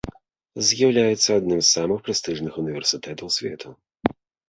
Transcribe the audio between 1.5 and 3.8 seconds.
з самых прэстыжных універсітэтаў свету.